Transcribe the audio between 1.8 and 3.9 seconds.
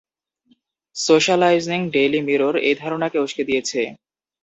Daily Mirror এই ধারণাকে উস্কে দিয়েছে।